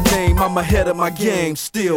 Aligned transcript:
name, 0.00 0.38
I'm 0.38 0.56
ahead 0.56 0.88
of 0.88 0.96
my 0.96 1.10
game 1.10 1.56
still. 1.56 1.96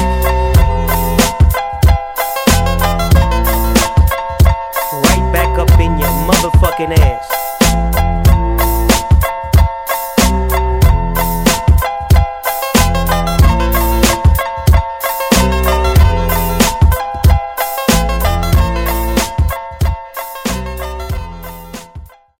Música 0.00 0.59